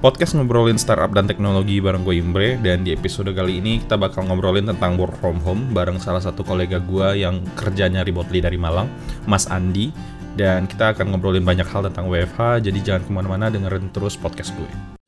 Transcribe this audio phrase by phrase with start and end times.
[0.00, 4.24] Podcast ngobrolin startup dan teknologi bareng gue Imbre dan di episode kali ini kita bakal
[4.24, 8.88] ngobrolin tentang work from home bareng salah satu kolega gue yang kerjanya remotely dari Malang,
[9.28, 9.92] Mas Andi.
[10.32, 14.56] Dan kita akan ngobrolin banyak hal tentang WFH, jadi jangan ke mana-mana dengerin terus podcast
[14.56, 14.99] gue.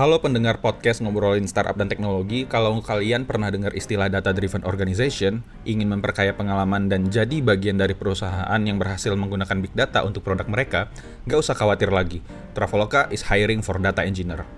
[0.00, 2.48] Halo pendengar podcast ngobrolin startup dan teknologi.
[2.48, 7.92] Kalau kalian pernah dengar istilah data driven organization, ingin memperkaya pengalaman dan jadi bagian dari
[7.92, 10.88] perusahaan yang berhasil menggunakan big data untuk produk mereka,
[11.28, 12.24] nggak usah khawatir lagi.
[12.56, 14.48] Traveloka is hiring for data engineer.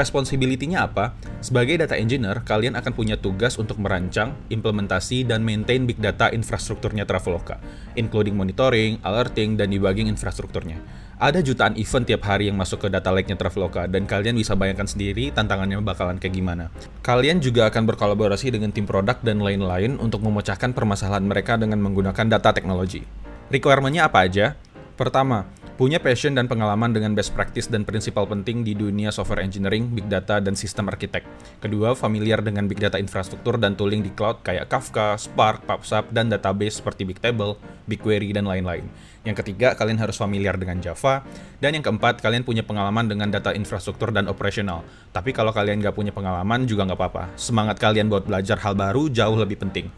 [0.00, 1.12] Responsibility-nya apa?
[1.44, 7.04] Sebagai data engineer, kalian akan punya tugas untuk merancang, implementasi, dan maintain big data infrastrukturnya
[7.04, 7.60] Traveloka,
[8.00, 10.80] including monitoring, alerting, dan debugging infrastrukturnya.
[11.16, 14.84] Ada jutaan event tiap hari yang masuk ke data lake-nya Traveloka, dan kalian bisa bayangkan
[14.84, 16.68] sendiri tantangannya bakalan kayak gimana.
[17.00, 22.28] Kalian juga akan berkolaborasi dengan tim produk dan lain-lain untuk memecahkan permasalahan mereka dengan menggunakan
[22.28, 23.00] data teknologi.
[23.48, 24.60] Requirement-nya apa aja?
[24.92, 29.92] Pertama, punya passion dan pengalaman dengan best practice dan prinsipal penting di dunia software engineering,
[29.92, 31.20] big data, dan sistem arsitek.
[31.60, 36.32] Kedua, familiar dengan big data infrastruktur dan tooling di cloud kayak Kafka, Spark, PubSub, dan
[36.32, 38.88] database seperti Bigtable, BigQuery, dan lain-lain.
[39.28, 41.20] Yang ketiga, kalian harus familiar dengan Java.
[41.60, 44.80] Dan yang keempat, kalian punya pengalaman dengan data infrastruktur dan operasional.
[45.12, 47.24] Tapi kalau kalian nggak punya pengalaman juga nggak apa-apa.
[47.36, 49.92] Semangat kalian buat belajar hal baru jauh lebih penting.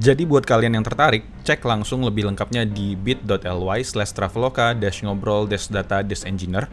[0.00, 5.44] Jadi buat kalian yang tertarik, cek langsung lebih lengkapnya di bit.ly slash traveloka dash ngobrol
[5.44, 6.64] dash data dash engineer.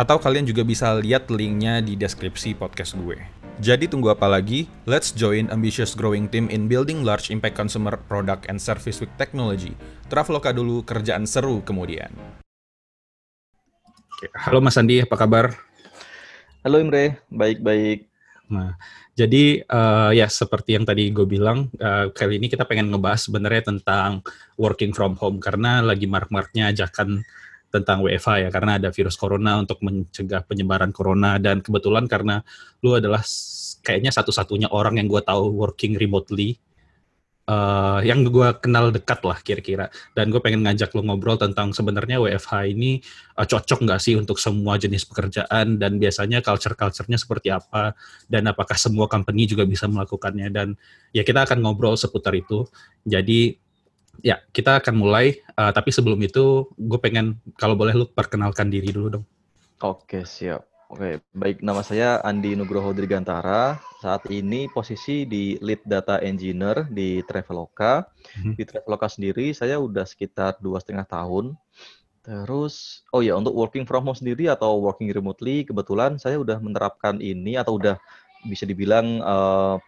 [0.00, 3.20] Atau kalian juga bisa lihat linknya di deskripsi podcast gue.
[3.60, 4.64] Jadi tunggu apa lagi?
[4.88, 9.76] Let's join ambitious growing team in building large impact consumer product and service with technology.
[10.08, 12.10] Traveloka dulu, kerjaan seru kemudian.
[14.08, 15.52] Oke, Halo Mas Andi, apa kabar?
[16.64, 18.13] Halo Imre, baik-baik.
[18.44, 18.76] Nah,
[19.16, 23.72] jadi uh, ya seperti yang tadi gue bilang, uh, kali ini kita pengen ngebahas sebenarnya
[23.72, 24.20] tentang
[24.60, 27.24] working from home karena lagi mark-marknya ajakan
[27.74, 32.38] tentang WFH ya karena ada virus corona untuk mencegah penyebaran corona dan kebetulan karena
[32.86, 33.18] lu adalah
[33.82, 36.54] kayaknya satu-satunya orang yang gue tahu working remotely
[37.48, 39.86] uh, yang gue kenal dekat lah kira-kira
[40.16, 43.00] dan gue pengen ngajak lu ngobrol tentang sebenarnya WFH ini
[43.36, 47.92] uh, cocok nggak sih untuk semua jenis pekerjaan dan biasanya culture-culturenya seperti apa
[48.28, 50.76] dan apakah semua company juga bisa melakukannya dan
[51.12, 52.64] ya kita akan ngobrol seputar itu
[53.04, 53.56] jadi
[54.22, 55.42] Ya, kita akan mulai.
[55.58, 59.24] Uh, tapi sebelum itu, gue pengen kalau boleh lu perkenalkan diri dulu dong.
[59.82, 60.73] Oke, siap.
[60.94, 61.58] Oke, baik.
[61.58, 63.82] Nama saya Andi Nugroho Dirgantara.
[63.98, 68.06] Saat ini posisi di Lead Data Engineer di Traveloka.
[68.38, 68.54] Hmm.
[68.54, 71.58] Di Traveloka sendiri, saya udah sekitar dua setengah tahun.
[72.22, 77.18] Terus, oh ya, untuk working from home sendiri atau working remotely, kebetulan saya udah menerapkan
[77.18, 77.98] ini atau udah
[78.46, 79.82] bisa dibilang uh,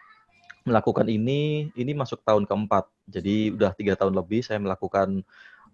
[0.67, 2.83] melakukan ini, ini masuk tahun keempat.
[3.07, 5.23] Jadi udah tiga tahun lebih saya melakukan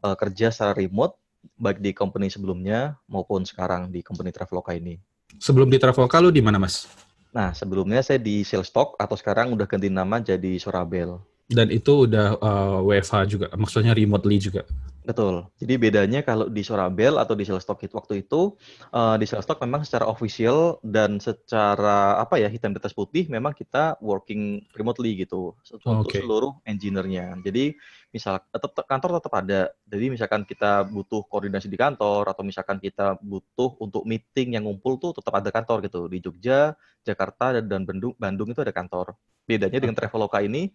[0.06, 1.18] uh, kerja secara remote,
[1.58, 5.02] baik di company sebelumnya maupun sekarang di company Traveloka ini.
[5.40, 6.86] Sebelum di Traveloka lu di mana, Mas?
[7.34, 11.18] Nah, sebelumnya saya di Salestalk atau sekarang udah ganti nama jadi Sorabel.
[11.50, 14.64] Dan itu udah uh, eh, WFH juga, maksudnya remotely juga?
[15.04, 15.44] Betul.
[15.60, 18.56] Jadi bedanya kalau di Sorabel atau di Salestalk waktu itu
[18.96, 23.52] uh, di Salestalk memang secara official dan secara apa ya hitam di atas putih memang
[23.52, 26.24] kita working remotely gitu untuk okay.
[26.24, 27.36] seluruh engineer-nya.
[27.44, 27.76] Jadi
[28.16, 29.62] misal tetap kantor tetap ada.
[29.84, 34.96] Jadi misalkan kita butuh koordinasi di kantor atau misalkan kita butuh untuk meeting yang ngumpul
[35.04, 36.08] tuh tetap ada kantor gitu.
[36.08, 39.20] Di Jogja, Jakarta dan Bandung Bandung itu ada kantor.
[39.44, 40.72] Bedanya dengan Traveloka ini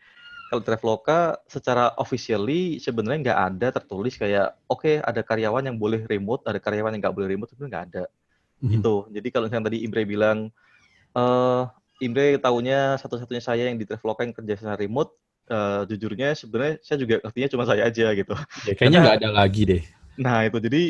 [0.48, 6.08] kalau Traveloka secara officially sebenarnya nggak ada tertulis kayak oke okay, ada karyawan yang boleh
[6.08, 8.04] remote, ada karyawan yang nggak boleh remote itu nggak ada.
[8.08, 8.70] Mm-hmm.
[8.80, 8.94] Gitu.
[9.12, 10.48] Jadi kalau misalnya tadi Imre bilang
[11.12, 11.68] uh,
[12.00, 15.12] Imre tahunya satu-satunya saya yang di Traveloka yang kerja secara remote,
[15.52, 18.34] uh, jujurnya sebenarnya saya juga artinya cuma saya aja gitu.
[18.64, 19.82] Ya, kayaknya nggak ada lagi deh.
[20.16, 20.82] Nah itu jadi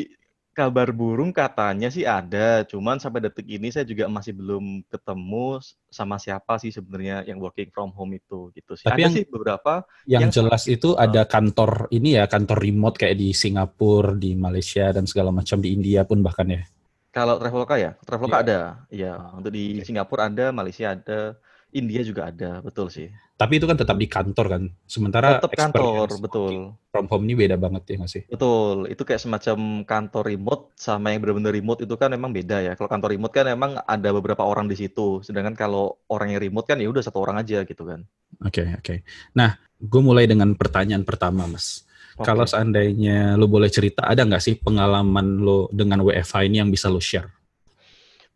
[0.59, 6.19] kabar burung katanya sih ada, cuman sampai detik ini saya juga masih belum ketemu sama
[6.19, 8.83] siapa sih sebenarnya yang working from home itu gitu sih.
[8.83, 12.99] Tapi ada yang, sih beberapa yang, yang jelas itu ada kantor ini ya, kantor remote
[12.99, 16.67] kayak di Singapura, di Malaysia dan segala macam di India pun bahkan ya.
[17.09, 18.43] Kalau Traveloka ya, Traveloka ya.
[18.43, 18.59] ada.
[18.91, 19.87] Ya, untuk di okay.
[19.87, 21.39] Singapura ada, Malaysia ada,
[21.69, 23.13] India juga ada, betul sih.
[23.39, 24.63] Tapi itu kan tetap di kantor kan.
[24.83, 26.75] Sementara tetap kantor, betul.
[26.91, 28.23] From home ini beda banget ya nggak sih?
[28.27, 28.91] Betul.
[28.91, 32.73] Itu kayak semacam kantor remote sama yang benar-benar remote itu kan memang beda ya.
[32.75, 35.23] Kalau kantor remote kan memang ada beberapa orang di situ.
[35.23, 38.03] Sedangkan kalau orang yang remote kan ya udah satu orang aja gitu kan.
[38.43, 38.83] Oke, okay, oke.
[38.83, 38.97] Okay.
[39.39, 41.87] Nah, gue mulai dengan pertanyaan pertama, Mas.
[42.19, 42.27] Okay.
[42.27, 46.91] Kalau seandainya lo boleh cerita, ada nggak sih pengalaman lo dengan WFH ini yang bisa
[46.91, 47.38] lo share?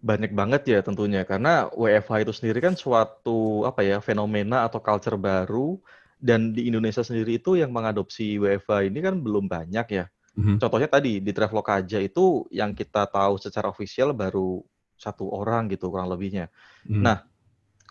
[0.03, 5.15] Banyak banget ya tentunya karena WFH itu sendiri kan suatu apa ya fenomena atau culture
[5.15, 5.79] baru
[6.19, 10.05] dan di Indonesia sendiri itu yang mengadopsi WFH ini kan belum banyak ya.
[10.35, 10.57] Mm-hmm.
[10.59, 14.59] Contohnya tadi di Traveloka aja itu yang kita tahu secara official baru
[15.03, 16.47] satu orang gitu kurang lebihnya.
[16.87, 17.03] Hmm.
[17.03, 17.17] Nah,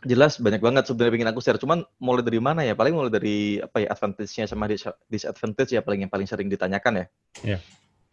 [0.02, 1.60] jelas banyak banget sebenarnya pengen aku share.
[1.60, 2.72] Cuman mulai dari mana ya?
[2.72, 4.64] Paling mulai dari apa ya advantage-nya sama
[5.06, 7.06] disadvantage ya paling yang paling sering ditanyakan ya.
[7.44, 7.60] Yeah.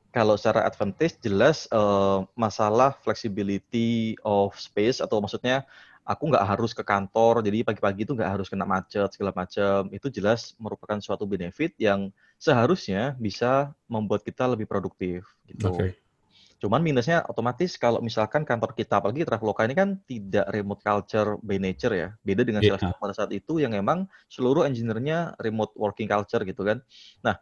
[0.10, 5.70] Kalau secara advantage jelas uh, masalah flexibility of space atau maksudnya
[6.02, 9.86] aku nggak harus ke kantor, jadi pagi-pagi itu nggak harus kena macet segala macam.
[9.94, 12.10] Itu jelas merupakan suatu benefit yang
[12.42, 15.70] seharusnya bisa membuat kita lebih produktif gitu.
[15.70, 15.94] Okay.
[16.60, 21.56] Cuman minusnya otomatis kalau misalkan kantor kita, apalagi Traveloka ini kan tidak remote culture by
[21.56, 22.10] nature ya.
[22.20, 22.76] Beda dengan yeah.
[22.76, 26.84] pada saat itu yang emang seluruh engineer-nya remote working culture gitu kan.
[27.24, 27.40] Nah,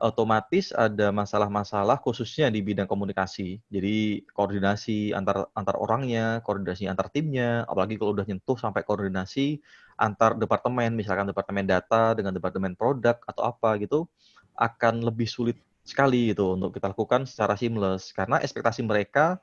[0.00, 3.60] otomatis ada masalah-masalah khususnya di bidang komunikasi.
[3.68, 9.60] Jadi koordinasi antar antar orangnya, koordinasi antar timnya, apalagi kalau udah nyentuh sampai koordinasi
[10.00, 14.08] antar departemen, misalkan departemen data dengan departemen produk atau apa gitu,
[14.56, 19.40] akan lebih sulit sekali gitu untuk kita lakukan secara seamless karena ekspektasi mereka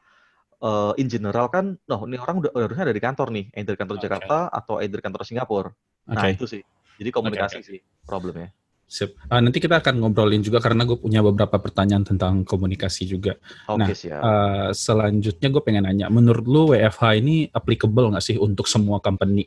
[0.61, 4.05] uh, in general kan, noh ini orang udah harusnya dari kantor nih, either kantor okay.
[4.09, 5.69] Jakarta atau either kantor Singapura.
[6.09, 6.33] Nah okay.
[6.33, 6.63] itu sih.
[6.97, 7.71] Jadi komunikasi okay, okay.
[7.77, 8.49] sih problemnya.
[8.87, 9.19] Sip.
[9.27, 13.35] Uh, nanti kita akan ngobrolin juga karena gue punya beberapa pertanyaan tentang komunikasi juga.
[13.67, 14.21] Okay, nah, siap.
[14.23, 19.43] Uh, selanjutnya gue pengen nanya, menurut lu WFH ini applicable nggak sih untuk semua company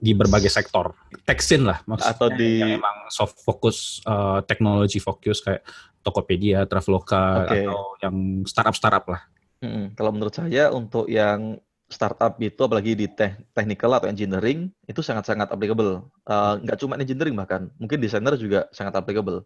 [0.00, 0.96] di berbagai sektor?
[1.28, 2.64] Texin lah, maksudnya Atau di...
[2.64, 5.60] yang emang soft focus, uh, teknologi fokus kayak
[6.00, 7.68] Tokopedia, Traveloka, okay.
[7.68, 8.16] atau yang
[8.48, 9.22] startup-startup lah.
[9.60, 15.00] Hmm, kalau menurut saya untuk yang startup itu apalagi di te technical atau engineering itu
[15.04, 16.08] sangat-sangat applicable.
[16.24, 19.44] Uh, nggak cuma engineering bahkan, mungkin desainer juga sangat applicable.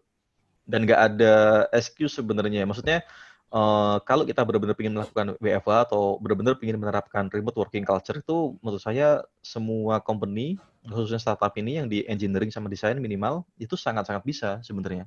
[0.63, 1.33] Dan nggak ada
[1.73, 2.63] excuse sebenarnya.
[2.63, 3.03] Maksudnya
[3.53, 8.55] uh, kalau kita benar-benar ingin melakukan WFH atau benar-benar ingin menerapkan remote working culture itu
[8.61, 10.55] menurut saya semua company
[10.87, 15.05] khususnya startup ini yang di engineering sama desain minimal itu sangat-sangat bisa sebenarnya.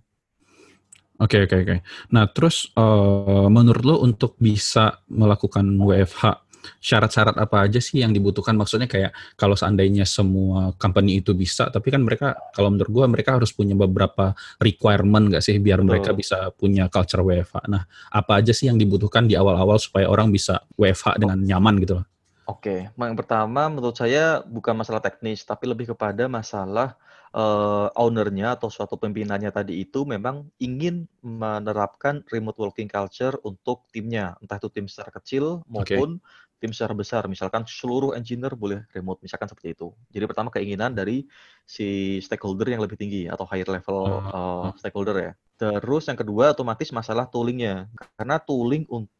[1.22, 1.66] Oke okay, oke okay, oke.
[1.70, 1.78] Okay.
[2.10, 8.54] Nah terus uh, menurut lo untuk bisa melakukan WFH syarat-syarat apa aja sih yang dibutuhkan?
[8.54, 13.38] Maksudnya kayak kalau seandainya semua company itu bisa, tapi kan mereka kalau menurut gue mereka
[13.38, 14.32] harus punya beberapa
[14.62, 15.88] requirement nggak sih biar Betul.
[15.88, 17.68] mereka bisa punya culture WFH.
[17.68, 22.00] Nah, apa aja sih yang dibutuhkan di awal-awal supaya orang bisa WFH dengan nyaman gitu
[22.00, 22.06] loh?
[22.42, 26.98] Oke, yang pertama menurut saya bukan masalah teknis, tapi lebih kepada masalah
[27.32, 34.36] uh, ownernya atau suatu pimpinannya tadi itu memang ingin menerapkan remote working culture untuk timnya,
[34.42, 36.20] entah itu tim secara kecil maupun
[36.62, 39.90] tim secara besar, misalkan seluruh engineer boleh remote, misalkan seperti itu.
[40.14, 41.26] Jadi pertama keinginan dari
[41.66, 45.32] si stakeholder yang lebih tinggi atau higher level uh, stakeholder ya.
[45.58, 49.10] Terus yang kedua otomatis masalah toolingnya, karena tooling untuk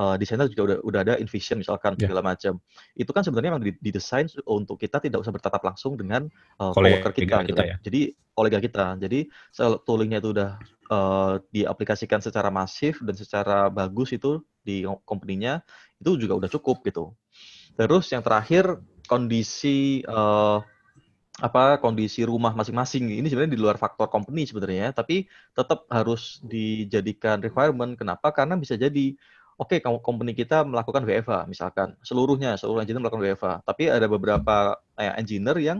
[0.00, 2.08] uh, desainer juga udah udah ada InVision misalkan yeah.
[2.08, 2.60] segala macam.
[2.96, 6.28] Itu kan sebenarnya memang didesain untuk kita tidak usah bertatap langsung dengan
[6.60, 7.60] uh, coworker kita, kita gitu.
[7.64, 7.76] ya.
[7.84, 8.00] Jadi
[8.32, 8.86] kolega kita.
[8.96, 9.28] Jadi
[9.84, 10.50] toolingnya itu udah
[10.88, 15.64] uh, diaplikasikan secara masif dan secara bagus itu di company-nya
[16.00, 17.12] itu juga udah cukup gitu.
[17.76, 20.64] Terus yang terakhir kondisi uh,
[21.40, 23.16] apa kondisi rumah masing-masing.
[23.20, 27.96] Ini sebenarnya di luar faktor company sebenarnya tapi tetap harus dijadikan requirement.
[27.96, 28.32] Kenapa?
[28.32, 29.16] Karena bisa jadi
[29.60, 31.96] oke okay, company kita melakukan WFH misalkan.
[32.04, 35.78] Seluruhnya seluruh engineer melakukan WFH tapi ada beberapa eh, engineer yang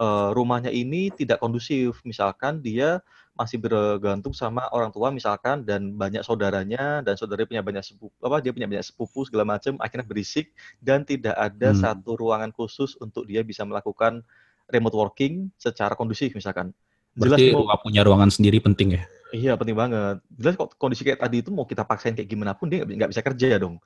[0.00, 2.04] uh, rumahnya ini tidak kondusif.
[2.04, 3.00] Misalkan dia
[3.38, 8.42] masih bergantung sama orang tua misalkan dan banyak saudaranya dan saudaranya punya banyak sepupu apa
[8.42, 10.50] dia punya banyak sepupu segala macam akhirnya berisik
[10.82, 11.78] dan tidak ada hmm.
[11.78, 14.26] satu ruangan khusus untuk dia bisa melakukan
[14.66, 16.74] remote working secara kondusif misalkan.
[17.14, 19.02] Jelas Berarti mau punya ruangan sendiri penting ya?
[19.30, 20.18] Iya penting banget.
[20.34, 23.22] Jelas kok kondisi kayak tadi itu mau kita paksain kayak gimana pun dia nggak bisa
[23.22, 23.78] kerja dong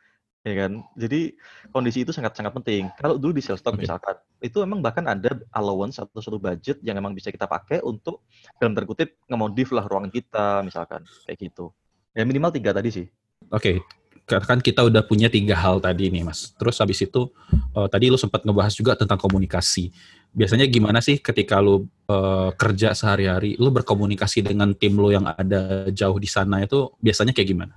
[0.43, 0.83] ya kan?
[0.99, 1.35] Jadi
[1.71, 2.91] kondisi itu sangat-sangat penting.
[2.99, 3.87] Kalau dulu di sales stock okay.
[3.87, 8.27] misalkan, itu memang bahkan ada allowance atau suatu budget yang memang bisa kita pakai untuk
[8.59, 11.71] dalam terkutip ngemodif lah ruangan kita misalkan kayak gitu.
[12.13, 13.07] Ya minimal tiga tadi sih.
[13.51, 13.81] Oke,
[14.27, 14.43] okay.
[14.45, 16.53] kan kita udah punya tiga hal tadi nih mas.
[16.59, 17.31] Terus habis itu
[17.75, 19.95] uh, tadi lu sempat ngebahas juga tentang komunikasi.
[20.33, 25.93] Biasanya gimana sih ketika lu uh, kerja sehari-hari, lu berkomunikasi dengan tim lu yang ada
[25.93, 27.75] jauh di sana itu biasanya kayak gimana?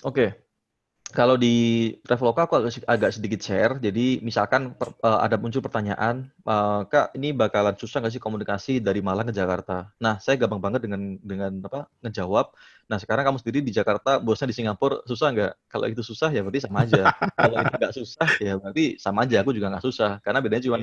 [0.00, 0.32] Oke,
[1.12, 3.76] kalau di Traveloka aku agak, agak sedikit share.
[3.76, 8.80] Jadi misalkan per, uh, ada muncul pertanyaan, uh, Kak, ini bakalan susah nggak sih komunikasi
[8.80, 9.92] dari Malang ke Jakarta?
[10.00, 12.56] Nah, saya gampang banget dengan dengan apa ngejawab.
[12.88, 15.52] Nah, sekarang kamu sendiri di Jakarta, bosnya di Singapura, susah nggak?
[15.68, 17.02] Kalau itu susah ya berarti sama aja.
[17.38, 19.36] Kalau itu nggak susah ya berarti sama aja.
[19.44, 20.10] Aku juga nggak susah.
[20.24, 20.78] Karena bedanya cuma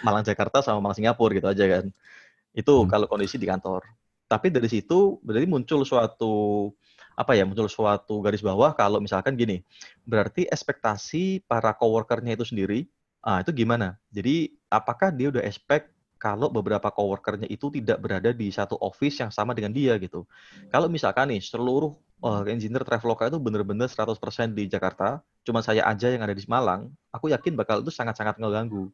[0.00, 1.84] Malang Jakarta sama Malang Singapura gitu aja kan.
[2.54, 2.88] Itu hmm.
[2.88, 3.82] kalau kondisi di kantor.
[4.26, 6.70] Tapi dari situ berarti muncul suatu
[7.16, 9.64] apa ya muncul suatu garis bawah kalau misalkan gini
[10.04, 12.84] berarti ekspektasi para coworkernya itu sendiri
[13.24, 18.52] ah itu gimana jadi apakah dia udah expect kalau beberapa coworkernya itu tidak berada di
[18.52, 20.28] satu office yang sama dengan dia gitu
[20.68, 24.16] kalau misalkan nih seluruh oh, engineer Traveloka itu bener-bener 100%
[24.56, 28.88] di Jakarta, cuma saya aja yang ada di Malang, aku yakin bakal itu sangat-sangat ngeganggu.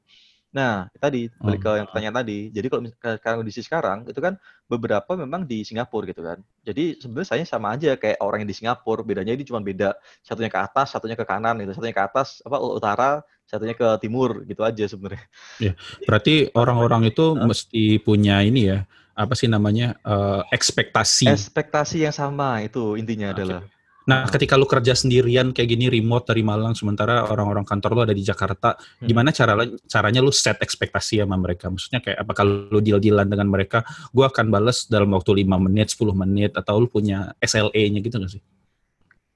[0.52, 2.52] Nah, tadi balik ke yang pertanyaan tadi.
[2.52, 4.36] Jadi kalau mis- ke- sekarang kondisi sekarang itu kan
[4.68, 6.44] beberapa memang di Singapura gitu kan.
[6.60, 10.52] Jadi sebenarnya saya sama aja kayak orang yang di Singapura, bedanya ini cuma beda satunya
[10.52, 11.72] ke atas, satunya ke kanan gitu.
[11.72, 15.24] Satunya ke atas apa utara, satunya ke timur gitu aja sebenarnya.
[15.56, 15.72] Ya,
[16.04, 17.48] berarti orang-orang itu Hah?
[17.48, 18.84] mesti punya ini ya,
[19.16, 21.32] apa sih namanya, eh, ekspektasi.
[21.32, 23.40] Ekspektasi yang sama itu intinya Oke.
[23.40, 23.60] adalah.
[23.64, 24.26] Nah, Nah.
[24.26, 28.24] ketika lu kerja sendirian kayak gini remote dari Malang, sementara orang-orang kantor lu ada di
[28.26, 29.06] Jakarta, Hmm.
[29.06, 29.54] gimana cara
[29.86, 31.70] caranya lu set ekspektasi sama mereka?
[31.70, 35.94] Maksudnya kayak apa kalau lu deal-dealan dengan mereka, gua akan bales dalam waktu 5 menit,
[35.94, 38.42] 10 menit, atau lu punya SLA-nya gitu nggak sih?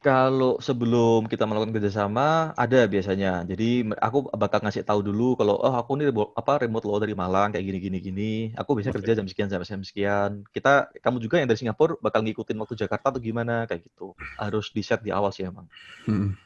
[0.06, 3.42] Kalau sebelum kita melakukan kerjasama ada biasanya.
[3.42, 7.50] Jadi aku bakal ngasih tahu dulu kalau oh aku rebo- apa remote lo dari Malang
[7.50, 8.32] kayak gini gini gini.
[8.54, 9.02] Aku biasanya Oke.
[9.02, 10.30] kerja jam sekian sampai jam sekian.
[10.54, 14.14] Kita kamu juga yang dari Singapura bakal ngikutin waktu Jakarta atau gimana kayak gitu.
[14.38, 15.66] Harus di set di awal sih emang.
[16.06, 16.38] Mm.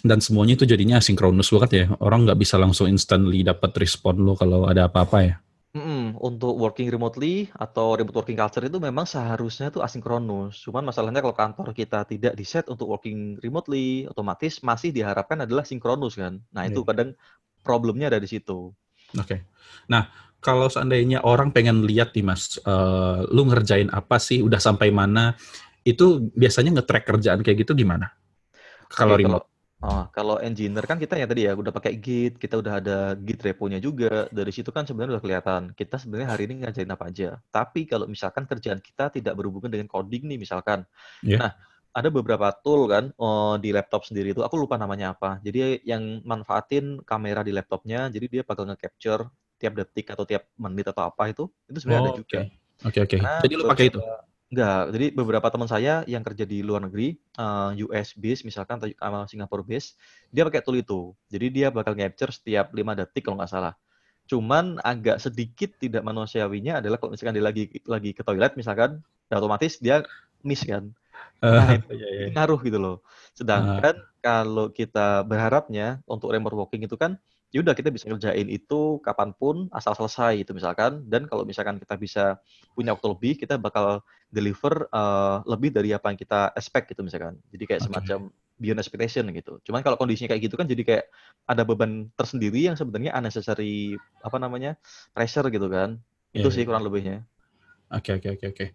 [0.00, 1.84] Dan semuanya itu jadinya asinkronus banget ya.
[2.00, 5.36] Orang nggak bisa langsung instantly dapat respon lu kalau ada apa-apa ya.
[5.70, 10.52] Mm-mm, Untuk working remotely atau remote working culture itu memang seharusnya itu asinkronus.
[10.66, 15.62] Cuman masalahnya kalau kantor kita tidak di set untuk working remotely, otomatis masih diharapkan adalah
[15.70, 16.34] sinkronus kan.
[16.54, 16.88] Nah itu Iya.
[16.88, 17.08] kadang
[17.62, 18.74] problemnya ada di situ.
[19.18, 19.42] Oke.
[19.90, 20.06] Nah,
[20.38, 25.34] kalau seandainya orang pengen lihat nih Mas, eh, lu ngerjain apa sih, udah sampai mana,
[25.86, 28.14] itu biasanya nge-track kerjaan kayak gitu gimana?
[28.94, 29.46] Kalau Oke, remote.
[29.82, 33.40] Oh, kalau engineer kan kita ya tadi ya udah pakai Git, kita udah ada Git
[33.40, 34.28] repo-nya juga.
[34.28, 37.28] Dari situ kan sebenarnya udah kelihatan kita sebenarnya hari ini ngajarin apa aja.
[37.52, 40.84] Tapi kalau misalkan kerjaan kita tidak berhubungan dengan coding nih misalkan.
[41.24, 41.38] Iya.
[41.40, 41.52] Nah,
[41.90, 45.42] ada beberapa tool kan oh, di laptop sendiri itu aku lupa namanya apa.
[45.42, 49.26] Jadi yang manfaatin kamera di laptopnya, jadi dia bakal nge-capture
[49.60, 52.38] tiap detik atau tiap menit atau apa itu, itu sebenarnya ada Oh, juga.
[52.40, 52.60] oke.
[52.80, 53.16] Oke, oke.
[53.20, 54.00] Karena Jadi lu pakai itu?
[54.50, 58.88] Enggak, jadi beberapa teman saya yang kerja di luar negeri, eh, US base misalkan atau
[59.30, 59.94] Singapore base,
[60.34, 61.14] dia pakai tool itu.
[61.30, 63.74] Jadi dia bakal capture setiap 5 detik kalau nggak salah.
[64.30, 69.34] Cuman agak sedikit tidak manusiawinya adalah kalau misalkan dia lagi lagi ke toilet misalkan, ya
[69.42, 70.02] otomatis dia
[70.46, 70.90] miss kan.
[71.50, 72.26] Nah, Eh, itu iya, iya.
[72.34, 72.96] ngaruh gitu loh.
[73.38, 77.18] Sedangkan kalau kita berharapnya untuk remote working itu kan,
[77.50, 81.02] ya udah kita bisa ngerjain itu kapan pun asal selesai itu misalkan.
[81.06, 82.24] Dan kalau misalkan kita bisa
[82.74, 87.38] punya waktu lebih, kita bakal deliver eh, lebih dari apa yang kita expect gitu misalkan.
[87.50, 87.86] Jadi kayak Oke.
[87.90, 88.18] semacam
[88.60, 89.58] beyond expectation gitu.
[89.66, 91.04] Cuman kalau kondisinya kayak gitu kan jadi kayak
[91.48, 94.76] ada beban tersendiri yang sebenarnya unnecessary apa namanya
[95.16, 95.98] pressure gitu kan.
[96.30, 96.54] Iya, Itu iya.
[96.54, 97.26] sih kurang lebihnya.
[97.90, 98.66] Oke, oke, oke, oke.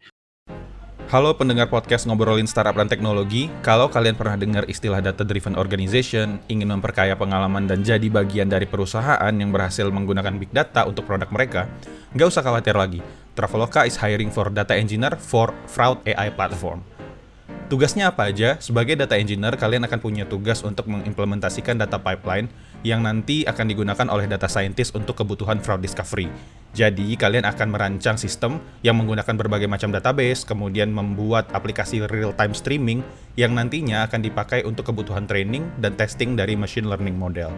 [1.05, 3.45] Halo pendengar podcast ngobrolin startup dan teknologi.
[3.61, 8.65] Kalau kalian pernah dengar istilah data driven organization, ingin memperkaya pengalaman dan jadi bagian dari
[8.65, 11.69] perusahaan yang berhasil menggunakan big data untuk produk mereka,
[12.17, 13.05] nggak usah khawatir lagi.
[13.37, 16.81] Traveloka is hiring for data engineer for fraud AI platform.
[17.69, 18.57] Tugasnya apa aja?
[18.57, 22.49] Sebagai data engineer, kalian akan punya tugas untuk mengimplementasikan data pipeline
[22.85, 26.29] yang nanti akan digunakan oleh data scientist untuk kebutuhan fraud discovery.
[26.77, 33.01] Jadi, kalian akan merancang sistem yang menggunakan berbagai macam database, kemudian membuat aplikasi real-time streaming
[33.33, 37.49] yang nantinya akan dipakai untuk kebutuhan training dan testing dari machine learning model.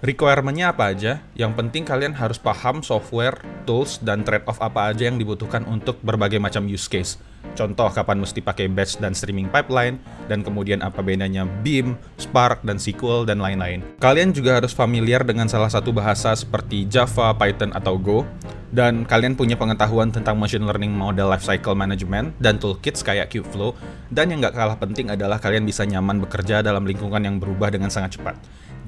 [0.00, 1.20] Requirement-nya apa aja?
[1.36, 3.36] Yang penting kalian harus paham software,
[3.68, 7.20] tools, dan trade-off apa aja yang dibutuhkan untuk berbagai macam use case.
[7.58, 12.80] Contoh kapan mesti pakai batch dan streaming pipeline, dan kemudian apa bedanya Beam, Spark, dan
[12.80, 13.84] SQL, dan lain-lain.
[14.00, 18.24] Kalian juga harus familiar dengan salah satu bahasa seperti Java, Python, atau Go,
[18.70, 23.74] dan kalian punya pengetahuan tentang machine learning model lifecycle management dan toolkits kayak Kubeflow,
[24.08, 27.90] dan yang nggak kalah penting adalah kalian bisa nyaman bekerja dalam lingkungan yang berubah dengan
[27.90, 28.38] sangat cepat.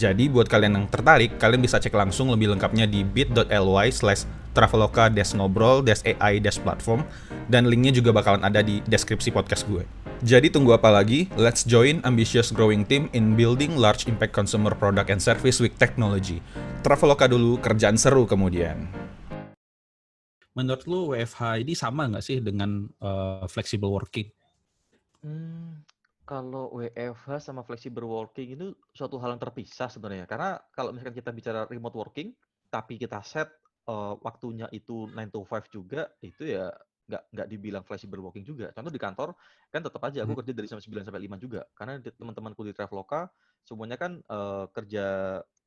[0.01, 5.09] Jadi buat kalian yang tertarik, kalian bisa cek langsung lebih lengkapnya di bit.ly slash traveloka
[5.37, 5.85] ngobrol
[6.21, 7.03] ai platform
[7.49, 9.85] dan linknya juga bakalan ada di deskripsi podcast gue.
[10.23, 11.27] Jadi tunggu apa lagi?
[11.35, 16.39] Let's join ambitious growing team in building large impact consumer product and service with technology.
[16.87, 18.87] Traveloka dulu, kerjaan seru kemudian.
[20.55, 24.31] Menurut lu WFH ini sama nggak sih dengan eh, flexible working?
[25.27, 25.83] Hmm,
[26.23, 30.31] kalau WFH sama flexible working itu suatu hal yang terpisah sebenarnya.
[30.31, 32.31] Karena kalau misalkan kita bicara remote working,
[32.71, 33.51] tapi kita set
[33.89, 36.71] eh, waktunya itu 9 to 5 juga, itu ya
[37.11, 38.71] nggak nggak dibilang flexible working juga.
[38.75, 39.35] Contoh di kantor,
[39.75, 40.41] kan tetap aja aku Hmm.
[40.43, 41.67] kerja dari jam 9 sampai 5 juga.
[41.75, 43.29] Karena teman-temanku di Traveloka,
[43.67, 45.05] semuanya kan eh, kerja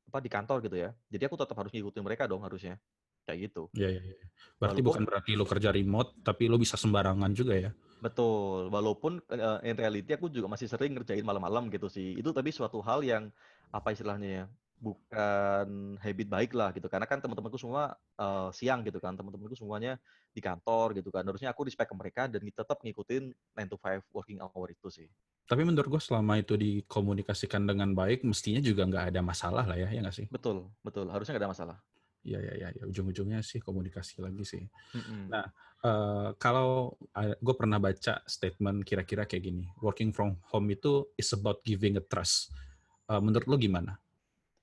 [0.06, 0.90] apa di kantor gitu ya.
[1.10, 2.78] Jadi aku tetap harus ngikutin mereka dong harusnya.
[3.26, 3.62] Kayak gitu.
[3.76, 4.16] Iya, iya, iya.
[4.60, 7.70] Berarti Walaupun bukan berarti lu kerja remote, tapi lu bisa sembarangan juga ya?
[7.96, 12.12] Betul, walaupun eh, in reality aku juga masih sering ngerjain malam-malam gitu sih.
[12.20, 13.32] Itu tapi suatu hal yang
[13.72, 14.44] apa istilahnya ya?
[14.76, 16.86] Bukan habit baik lah gitu.
[16.86, 19.96] Karena kan teman-temanku semua uh, siang gitu kan, teman-temanku semuanya
[20.30, 21.24] di kantor gitu kan.
[21.24, 25.08] Harusnya aku respect ke mereka dan tetap ngikutin 9 to 5 working hour itu sih.
[25.46, 29.88] Tapi menurut gue selama itu dikomunikasikan dengan baik, mestinya juga nggak ada masalah lah ya,
[29.88, 30.26] ya nggak sih?
[30.28, 31.06] Betul, betul.
[31.08, 31.76] Harusnya nggak ada masalah.
[32.26, 32.68] Iya, iya, iya.
[32.74, 32.84] Ya.
[32.90, 34.66] Ujung-ujungnya sih komunikasi lagi sih.
[34.66, 35.22] Mm-hmm.
[35.30, 35.46] Nah,
[35.86, 41.30] uh, kalau uh, gue pernah baca statement kira-kira kayak gini, working from home itu is
[41.30, 42.50] about giving a trust.
[43.06, 43.94] Uh, menurut lo gimana?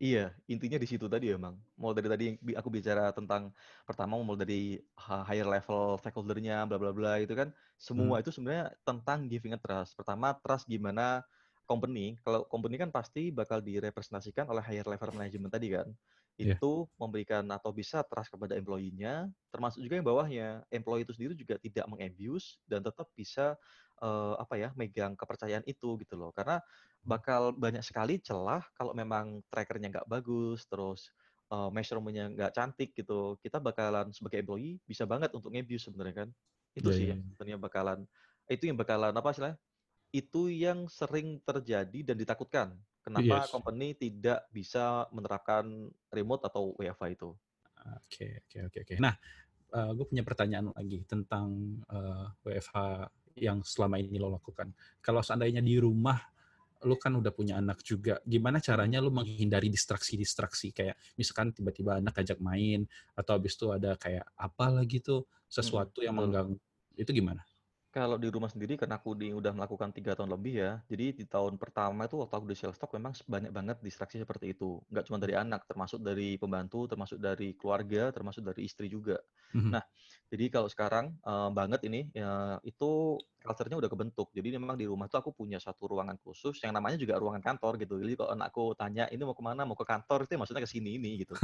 [0.04, 1.56] Iya, intinya di situ tadi emang.
[1.80, 2.26] Mau dari tadi
[2.60, 3.56] aku bicara tentang
[3.88, 8.24] pertama mau dari higher level stakeholder-nya bla bla bla itu kan semua hmm.
[8.28, 9.96] itu sebenarnya tentang giving a trust.
[9.96, 11.24] Pertama trust gimana
[11.64, 15.88] company, kalau company kan pasti bakal direpresentasikan oleh higher level management tadi kan.
[16.34, 16.58] Yeah.
[16.58, 20.48] Itu memberikan atau bisa trust kepada employee-nya, termasuk juga yang bawahnya.
[20.74, 23.54] Employee itu sendiri juga tidak mengabuse dan tetap bisa
[24.02, 26.34] uh, apa ya, megang kepercayaan itu gitu loh.
[26.34, 26.58] Karena
[27.06, 31.14] bakal banyak sekali celah kalau memang trackernya nggak bagus, terus
[31.54, 36.30] uh, measurementnya nggak cantik gitu, kita bakalan sebagai employee bisa banget untuk nge sebenarnya kan.
[36.74, 37.12] Itu yeah, sih yeah.
[37.14, 38.00] yang sebenarnya bakalan
[38.52, 39.54] itu yang bakalan apa sih
[40.14, 42.68] Itu yang sering terjadi dan ditakutkan.
[43.04, 43.52] Kenapa yes.
[43.52, 47.36] company tidak bisa menerapkan remote atau WFA itu?
[48.00, 48.96] Oke, oke, oke, oke.
[48.96, 49.12] Nah,
[49.76, 52.76] uh, gue punya pertanyaan lagi tentang uh, eh, WFH
[53.44, 54.72] yang selama ini lo lakukan.
[55.04, 56.16] Kalau seandainya di rumah
[56.84, 58.20] lu kan udah punya anak juga.
[58.28, 62.84] Gimana caranya lu menghindari distraksi-distraksi kayak misalkan tiba-tiba anak ajak main
[63.16, 66.60] atau habis itu ada kayak apa lagi tuh sesuatu hmm, yang mengganggu.
[67.00, 67.42] Itu gimana?
[67.94, 71.30] Kalau di rumah sendiri karena aku di, udah melakukan tiga tahun lebih ya, jadi di
[71.30, 74.82] tahun pertama itu waktu aku di sales stock memang banyak banget distraksi seperti itu.
[74.90, 79.22] Nggak cuma dari anak, termasuk dari pembantu, termasuk dari keluarga, termasuk dari istri juga.
[79.54, 79.70] Mm-hmm.
[79.70, 79.86] Nah,
[80.34, 84.32] jadi kalau sekarang uh, banget ini ya, itu culture-nya udah kebentuk.
[84.32, 87.76] Jadi memang di rumah tuh aku punya satu ruangan khusus yang namanya juga ruangan kantor
[87.84, 88.00] gitu.
[88.00, 90.72] Jadi kalau anakku tanya ini mau ke mana, mau ke kantor itu ya maksudnya ke
[90.72, 91.36] sini ini gitu.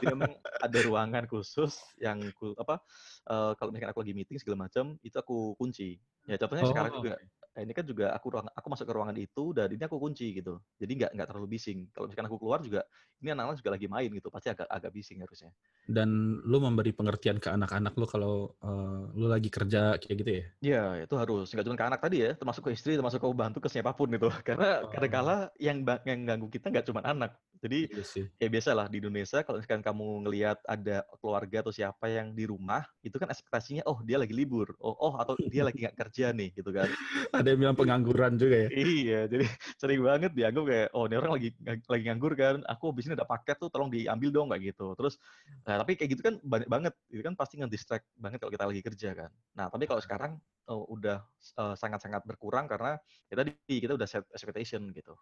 [0.00, 0.32] Jadi memang
[0.64, 2.24] ada ruangan khusus yang
[2.56, 2.80] apa
[3.28, 6.00] uh, kalau misalkan aku lagi meeting segala macam itu aku kunci.
[6.24, 7.14] Ya contohnya oh, sekarang juga
[7.52, 10.32] Nah, ini kan juga aku ruang, aku masuk ke ruangan itu dan ini aku kunci
[10.32, 10.56] gitu.
[10.80, 11.84] Jadi nggak nggak terlalu bising.
[11.92, 12.80] Kalau misalkan aku keluar juga
[13.20, 15.52] ini anak-anak juga lagi main gitu, pasti agak agak bising harusnya.
[15.84, 20.44] Dan lu memberi pengertian ke anak-anak lu kalau uh, lu lagi kerja kayak gitu ya?
[20.64, 21.52] Iya, itu harus.
[21.52, 24.08] Nggak cuma ke anak tadi ya, termasuk ke istri, termasuk ke bantu, ke siapa pun
[24.08, 24.32] itu.
[24.48, 24.88] Karena oh.
[24.88, 27.36] kadang-kala yang yang ganggu kita nggak cuma anak.
[27.62, 28.26] Jadi iya sih.
[28.42, 32.42] ya biasa lah di Indonesia kalau misalkan kamu ngelihat ada keluarga atau siapa yang di
[32.42, 36.34] rumah, itu kan ekspektasinya oh dia lagi libur, oh oh atau dia lagi nggak kerja
[36.34, 36.90] nih gitu kan.
[37.42, 38.68] ada yang bilang pengangguran juga ya.
[38.72, 39.44] Iya, jadi
[39.76, 43.26] sering banget dianggap kayak oh ini orang lagi lagi nganggur kan, aku habis ini ada
[43.26, 44.94] paket tuh tolong diambil dong kayak gitu.
[44.94, 45.18] Terus
[45.66, 48.82] nah, tapi kayak gitu kan banyak banget, itu kan pasti nge-distract banget kalau kita lagi
[48.82, 49.30] kerja kan.
[49.58, 50.38] Nah, tapi kalau sekarang
[50.70, 52.96] oh, udah sangat sangat-sangat berkurang karena
[53.28, 55.12] ya tadi kita udah set expectation gitu.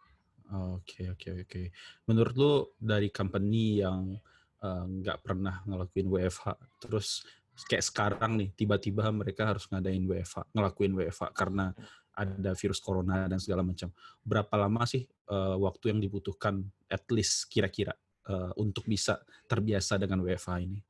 [0.50, 1.46] Oke, okay, oke, okay, oke.
[1.46, 1.66] Okay.
[2.10, 4.18] Menurut lu dari company yang
[4.60, 6.46] nggak uh, pernah ngelakuin WFH,
[6.84, 7.24] terus
[7.68, 11.72] kayak sekarang nih tiba-tiba mereka harus ngadain WFH, ngelakuin WFH karena
[12.20, 13.88] ada virus corona dan segala macam.
[14.20, 16.60] Berapa lama sih uh, waktu yang dibutuhkan
[16.92, 17.96] at least kira-kira
[18.28, 19.16] uh, untuk bisa
[19.48, 20.80] terbiasa dengan WFH ini?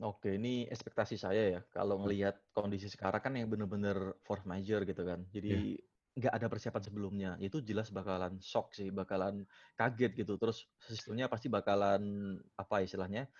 [0.00, 1.60] Oke, ini ekspektasi saya ya.
[1.68, 5.20] Kalau ngelihat kondisi sekarang kan yang benar-benar force major gitu kan.
[5.28, 9.46] Jadi yeah nggak ada persiapan sebelumnya, itu jelas bakalan shock sih, bakalan
[9.78, 10.34] kaget gitu.
[10.36, 13.30] Terus sistemnya pasti bakalan apa istilahnya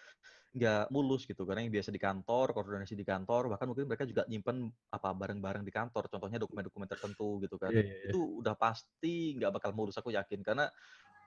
[0.51, 1.47] nggak mulus gitu.
[1.47, 5.63] Karena yang biasa di kantor, koordinasi di kantor, bahkan mungkin mereka juga nyimpen apa barang-barang
[5.63, 6.11] di kantor.
[6.11, 7.71] Contohnya dokumen-dokumen tertentu gitu kan.
[7.71, 8.13] Yeah, yeah, yeah.
[8.13, 10.43] Itu udah pasti nggak bakal mulus aku yakin.
[10.43, 10.67] Karena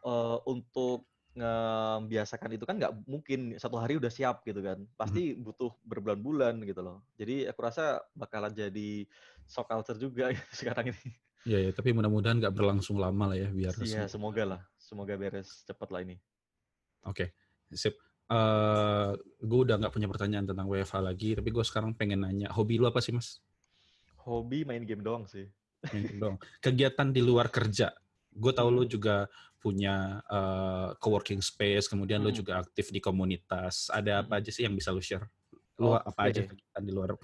[0.04, 5.42] uh, untuk ngebiasakan itu kan nggak mungkin satu hari udah siap gitu kan pasti hmm.
[5.42, 9.10] butuh berbulan-bulan gitu loh jadi aku rasa bakalan jadi
[9.50, 11.10] shock culture juga sekarang ini
[11.50, 15.66] ya ya tapi mudah-mudahan nggak berlangsung lama lah ya biar iya semoga lah semoga beres
[15.66, 16.22] cepat lah ini
[17.10, 17.28] oke okay.
[17.74, 17.98] sip
[18.34, 22.82] uh, gue udah nggak punya pertanyaan tentang WFH lagi tapi gue sekarang pengen nanya hobi
[22.82, 23.38] lu apa sih mas
[24.26, 25.46] hobi main game doang sih
[25.94, 27.94] main game doang kegiatan di luar kerja
[28.34, 28.78] gue tahu hmm.
[28.78, 29.30] lu juga
[29.64, 32.28] punya uh, co-working space, kemudian hmm.
[32.28, 33.88] lu juga aktif di komunitas.
[33.88, 34.40] Ada apa hmm.
[34.44, 35.24] aja sih yang bisa lu share?
[35.80, 36.32] Lu oh, apa okay.
[36.36, 37.16] aja kegiatan di luar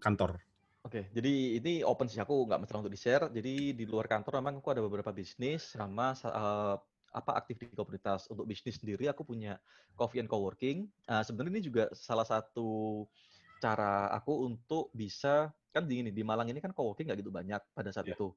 [0.00, 0.40] kantor?
[0.82, 3.28] Oke, okay, jadi ini open sih aku nggak masalah untuk di share.
[3.28, 6.74] Jadi di luar kantor memang aku ada beberapa bisnis sama uh,
[7.12, 8.26] apa aktif di komunitas.
[8.32, 9.60] Untuk bisnis sendiri aku punya
[9.94, 10.88] coffee and co-working.
[11.06, 13.04] Uh, Sebenarnya ini juga salah satu
[13.62, 17.60] cara aku untuk bisa kan di ini di Malang ini kan co-working nggak gitu banyak
[17.72, 18.16] pada saat yeah.
[18.18, 18.34] itu.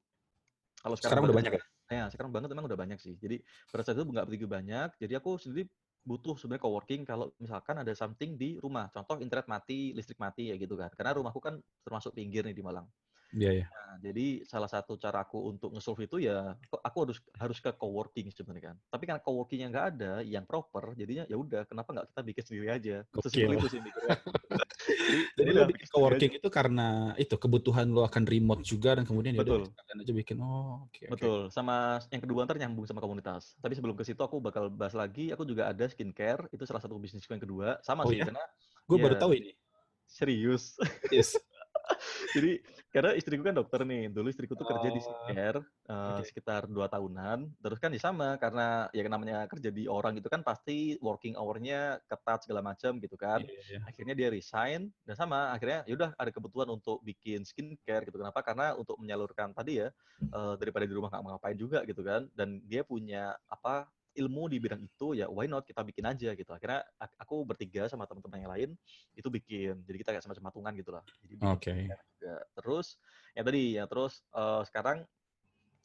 [0.80, 1.62] Kalau sekarang, sekarang udah banyak ya?
[1.86, 3.14] Ya, sekarang banget memang udah banyak sih.
[3.18, 4.94] Jadi pada saat itu nggak begitu banyak.
[4.98, 5.66] Jadi aku sendiri
[6.06, 8.86] butuh sebenarnya coworking kalau misalkan ada something di rumah.
[8.94, 10.90] Contoh internet mati, listrik mati ya gitu kan.
[10.94, 12.86] Karena rumahku kan termasuk pinggir nih di Malang.
[13.34, 13.66] Iya, iya.
[13.66, 18.30] Nah, jadi salah satu cara aku untuk nge-solve itu ya aku- harus harus ke coworking
[18.30, 18.76] sebenarnya kan.
[18.92, 22.44] Tapi karena coworking yang nggak ada, yang proper, jadinya ya udah kenapa nggak kita bikin
[22.44, 22.96] sendiri aja.
[23.24, 24.18] Sesimpel itu sih mikirnya.
[25.10, 29.34] jadi, Jadi lo bikin coworking itu karena itu kebutuhan lo akan remote juga dan kemudian
[29.34, 29.64] ya Betul.
[29.64, 31.12] udah sekalian aja bikin oh oke oke.
[31.16, 33.56] Betul, sama yang kedua ntar nyambung sama komunitas.
[33.58, 36.94] Tapi sebelum ke situ aku bakal bahas lagi, aku juga ada skincare, itu salah satu
[37.00, 37.80] bisnisku yang kedua.
[37.82, 38.28] Sama Oh sih, ya?
[38.28, 38.44] karena
[38.86, 39.22] Gue baru Iya.
[39.26, 39.50] tahu ini.
[40.06, 40.78] serius.
[41.10, 41.34] Yes.
[42.34, 42.60] Jadi
[42.92, 46.26] karena istriku kan dokter nih, dulu istriku tuh kerja di Oh, skincare eh, oke.
[46.26, 47.56] sekitar dua tahunan.
[47.60, 52.00] Terus kan ya sama, karena ya namanya kerja di orang itu kan pasti working hour-nya
[52.08, 53.40] ketat segala macam gitu kan.
[53.40, 53.80] Iya, iya.
[53.86, 58.18] Akhirnya dia resign dan sama akhirnya yaudah ada kebutuhan untuk bikin skincare gitu.
[58.20, 58.42] Kenapa?
[58.44, 59.88] Karena untuk menyalurkan tadi ya
[60.34, 62.28] eh, daripada di rumah nggak ngapain juga gitu kan.
[62.34, 66.50] Dan dia punya apa ilmu di bidang itu ya why not kita bikin aja gitu.
[66.50, 68.70] Akhirnya ak- aku bertiga sama teman-teman yang lain
[69.12, 69.84] itu bikin.
[69.84, 71.04] Jadi kita kayak semacam patungan gitu lah.
[71.20, 71.34] Jadi
[71.84, 72.34] skincare juga.
[72.56, 72.86] Terus
[73.36, 74.98] yang tadi ya terus eh, sekarang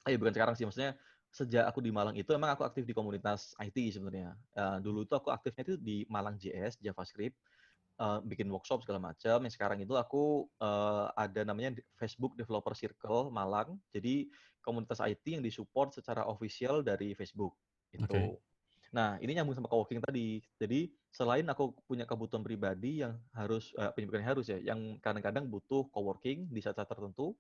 [0.02, 0.98] eh bukan sekarang sih maksudnya
[1.32, 4.36] sejak aku di Malang itu emang aku aktif di komunitas IT sebenarnya.
[4.56, 7.36] Eh, dulu itu aku aktifnya itu di Malang JS JavaScript
[8.00, 9.40] eh, bikin workshop segala macam.
[9.44, 13.80] Yang sekarang itu aku eh, ada namanya Facebook Developer Circle Malang.
[13.92, 14.28] Jadi
[14.62, 17.58] komunitas IT yang disupport secara official dari Facebook
[17.94, 18.06] itu.
[18.06, 18.40] Oke.
[18.92, 20.44] Nah, ini nyambung sama coworking tadi.
[20.60, 25.88] Jadi selain aku punya kebutuhan pribadi yang harus eh, bukan harus ya, yang kadang-kadang butuh
[25.96, 27.32] coworking di saat-saat tertentu,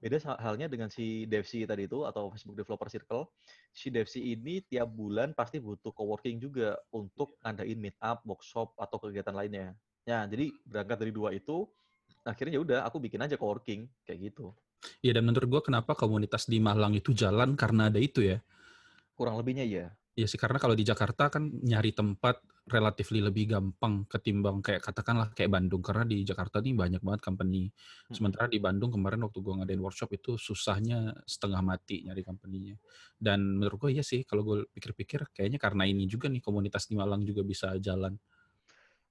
[0.00, 3.28] beda halnya dengan si DevC tadi itu atau Facebook Developer Circle.
[3.76, 9.36] Si DevC ini tiap bulan pasti butuh coworking juga untuk ngadain meetup, workshop atau kegiatan
[9.36, 9.76] lainnya.
[10.08, 11.68] Ya, jadi berangkat dari dua itu,
[12.24, 14.56] akhirnya ya udah aku bikin aja coworking kayak gitu.
[15.02, 18.38] Iya dan menurut gue kenapa komunitas di Malang itu jalan karena ada itu ya.
[19.18, 19.90] Kurang lebihnya ya.
[20.14, 25.30] Iya sih karena kalau di Jakarta kan nyari tempat relatif lebih gampang ketimbang kayak katakanlah
[25.30, 27.70] kayak Bandung karena di Jakarta nih banyak banget company.
[27.70, 28.14] Mm-mm.
[28.14, 32.78] Sementara di Bandung kemarin waktu gua ngadain workshop itu susahnya setengah mati nyari company-nya.
[33.14, 36.94] Dan menurut gue iya sih kalau gue pikir-pikir kayaknya karena ini juga nih komunitas di
[36.94, 38.14] Malang juga bisa jalan.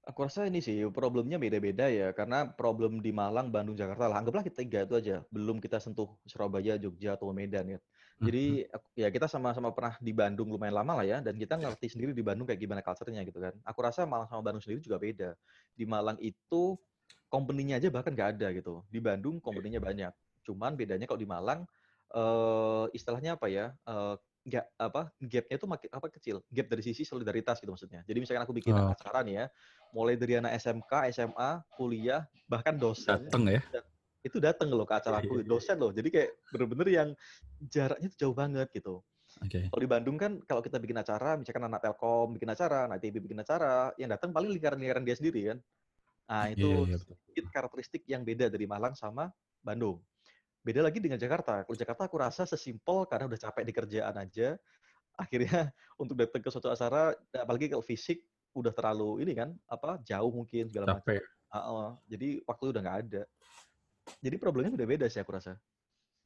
[0.08, 4.16] Aku rasa ini sih problemnya beda-beda ya, karena problem di Malang, Bandung, Jakarta lah.
[4.24, 7.80] Anggaplah kita tiga itu aja, belum kita sentuh Surabaya, Jogja, atau Medan ya.
[8.18, 11.86] Jadi aku- ya kita sama-sama pernah di Bandung lumayan lama lah ya, dan kita ngerti
[11.94, 13.54] sendiri di Bandung kayak gimana culture-nya gitu kan.
[13.62, 15.38] Aku rasa Malang sama Bandung sendiri juga beda.
[15.78, 16.74] Di Malang itu
[17.30, 18.82] company-nya aja bahkan nggak ada gitu.
[18.90, 20.10] Di Bandung company-nya banyak.
[20.42, 21.62] Cuman bedanya kalau di Malang
[22.08, 23.70] eh istilahnya apa ya?
[23.84, 24.16] eh,
[24.48, 28.48] nggak apa gapnya itu makin apa kecil gap dari sisi solidaritas gitu maksudnya jadi misalkan
[28.48, 28.96] aku bikin Oh.
[28.96, 29.46] acara nih ya
[29.92, 33.60] mulai dari anak SMK SMA kuliah bahkan dosen Dateng ya.
[34.22, 37.08] Itu datang loh ke acaraku dosen loh jadi kayak bener-bener yang
[37.70, 39.00] jaraknya tuh jauh banget gitu
[39.44, 39.68] Oke.
[39.70, 43.28] kalau di Bandung kan kalau kita bikin acara misalkan anak Telkom bikin acara anak ITB
[43.28, 45.58] bikin acara yang datang paling lingkaran-lingkaran dia sendiri kan
[46.28, 47.16] nah itu Iya, iya, betul.
[47.24, 50.00] sedikit karakteristik yang beda dari Malang sama Bandung.
[50.62, 51.64] Beda lagi dengan Jakarta.
[51.64, 54.58] Kalau Jakarta aku rasa sesimpel karena udah capek di kerjaan aja.
[55.16, 55.70] Akhirnya
[56.02, 60.68] untuk datang ke suatu acara, apalagi kalau fisik udah terlalu ini kan, apa jauh mungkin
[60.68, 61.20] segala macam.
[61.48, 61.90] Ah, ah.
[62.04, 63.22] jadi waktu udah nggak ada.
[64.18, 65.56] Jadi problemnya beda-beda sih aku rasa.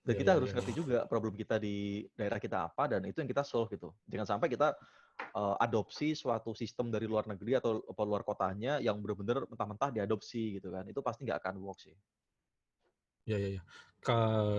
[0.03, 0.57] Dan Iya, kita iya, harus iya.
[0.59, 3.95] ngerti juga problem kita di daerah kita apa dan itu yang kita solve gitu.
[4.11, 4.75] Jangan sampai kita
[5.23, 10.75] eh, adopsi suatu sistem dari luar negeri atau luar kotanya yang benar-benar mentah-mentah diadopsi gitu
[10.75, 10.83] kan.
[10.90, 11.95] Itu pasti nggak akan work sih.
[13.31, 13.62] Ya, ya, ya.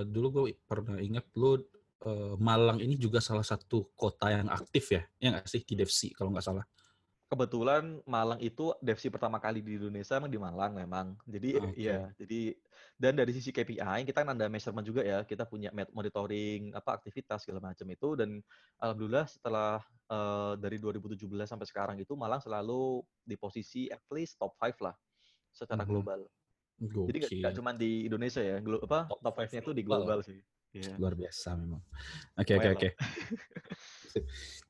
[0.07, 1.59] Dulu gue pernah ingat lu
[2.07, 6.15] eh, Malang ini juga salah satu kota yang aktif ya, ya nggak sih di DevC
[6.15, 6.63] kalau nggak salah.
[7.33, 11.17] Kebetulan Malang itu devsi pertama kali di Indonesia emang di Malang memang.
[11.25, 11.73] Jadi Oke.
[11.73, 12.53] iya, jadi
[12.93, 15.25] dan dari sisi KPI kita kan ada measurement juga ya.
[15.25, 18.37] Kita punya monitoring apa aktivitas segala macam itu dan
[18.77, 24.53] alhamdulillah setelah eh, dari 2017 sampai sekarang itu Malang selalu di posisi at least top
[24.61, 24.93] 5 lah
[25.49, 25.89] secara Mhm.
[25.89, 26.21] global.
[27.09, 27.57] Jadi nggak- Gokil.
[27.57, 30.21] cuma di Indonesia ya, glo- apa Top top 5-nya itu di global.
[30.21, 30.37] sih.
[30.69, 31.01] Iya.
[31.01, 31.81] Luar biasa memang.
[32.37, 32.89] Oke, oke, oke.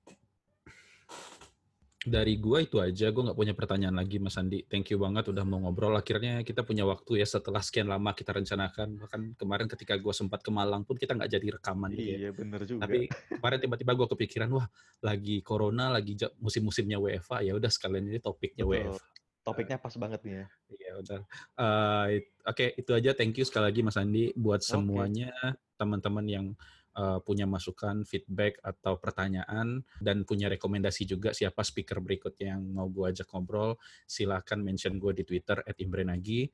[2.04, 4.68] Dari gua itu aja, gua nggak punya pertanyaan lagi Mas Andi.
[4.68, 5.96] Thank you banget udah mau ngobrol.
[5.96, 9.00] Akhirnya kita punya waktu ya setelah sekian lama kita rencanakan.
[9.00, 12.18] Bahkan kemarin ketika gua sempat ke Malang pun kita nggak jadi rekaman gitu ya.
[12.28, 12.84] Iya bener juga.
[12.84, 14.68] Tapi kemarin tiba-tiba gua kepikiran, wah
[15.00, 19.00] lagi corona, lagi musim-musimnya WFA, ya udah sekalian ini topiknya Betul.
[19.00, 19.06] WFA.
[19.44, 20.46] Topiknya pas banget nih ya.
[20.72, 21.20] Iya benar.
[21.60, 23.16] Eh, it- Oke itu aja.
[23.16, 25.32] Thank you sekali lagi Mas Andi buat semuanya
[25.80, 26.46] teman-teman yang
[26.94, 32.88] eh, punya masukan, feedback atau pertanyaan dan punya rekomendasi juga siapa speaker berikutnya yang mau
[32.90, 33.78] gue ajak ngobrol.
[34.06, 36.50] Silahkan mention gue di Twitter @imbrenagi.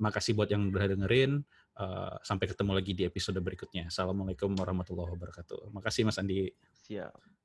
[0.00, 1.40] Makasih buat yang udah dengerin.
[1.80, 3.88] Eh, sampai ketemu lagi di episode berikutnya.
[3.88, 5.72] Assalamualaikum warahmatullahi wabarakatuh.
[5.72, 6.52] Makasih Mas Andi.
[6.84, 7.39] Siap.